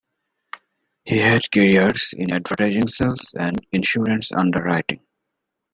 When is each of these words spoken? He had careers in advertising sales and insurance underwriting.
He 1.05 1.19
had 1.19 1.51
careers 1.51 2.15
in 2.17 2.31
advertising 2.31 2.87
sales 2.87 3.35
and 3.37 3.63
insurance 3.71 4.31
underwriting. 4.31 5.05